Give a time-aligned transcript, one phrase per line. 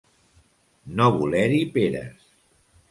[1.01, 2.29] No voler-hi peres.